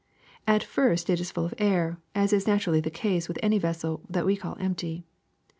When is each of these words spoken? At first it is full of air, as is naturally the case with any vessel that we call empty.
At 0.47 0.63
first 0.63 1.11
it 1.11 1.19
is 1.19 1.29
full 1.29 1.45
of 1.45 1.53
air, 1.59 1.99
as 2.15 2.33
is 2.33 2.47
naturally 2.47 2.79
the 2.79 2.89
case 2.89 3.27
with 3.27 3.37
any 3.43 3.59
vessel 3.59 4.01
that 4.09 4.25
we 4.25 4.35
call 4.35 4.57
empty. 4.59 5.05